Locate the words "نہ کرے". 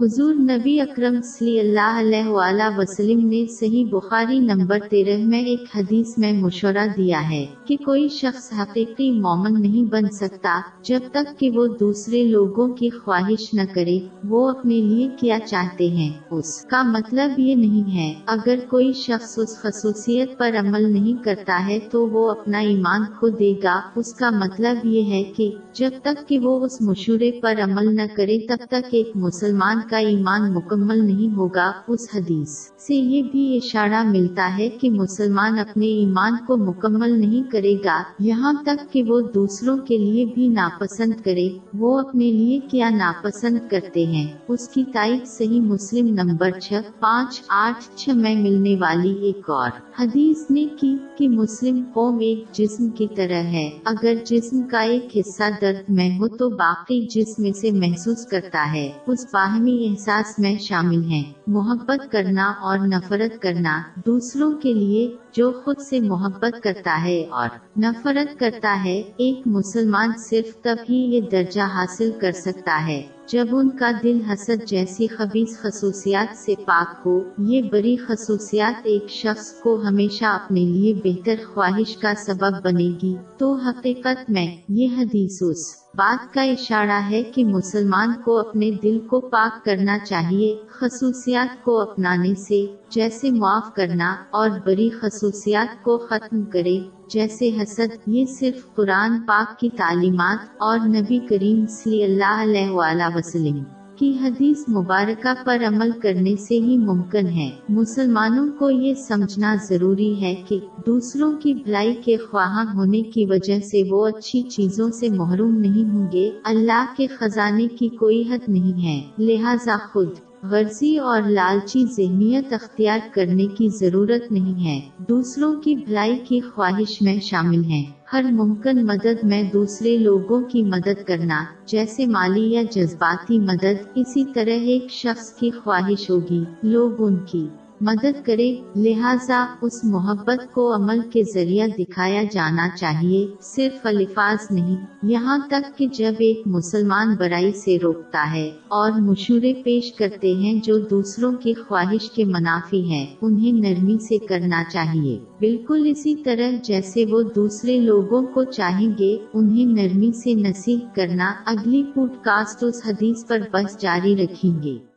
13.54-13.98, 27.96-28.38